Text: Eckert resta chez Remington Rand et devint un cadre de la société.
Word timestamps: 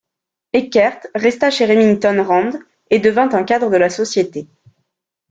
Eckert 0.51 1.11
resta 1.13 1.51
chez 1.51 1.67
Remington 1.67 2.23
Rand 2.23 2.53
et 2.89 2.97
devint 2.97 3.29
un 3.35 3.43
cadre 3.43 3.69
de 3.69 3.77
la 3.77 3.91
société. 3.91 4.47